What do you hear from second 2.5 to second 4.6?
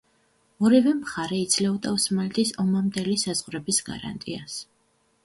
ომამდელი საზღვრების გარანტიას.